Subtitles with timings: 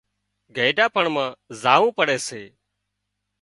[0.55, 1.31] گئيڍا پڻ مان
[1.61, 2.41] زاوون پڙي سي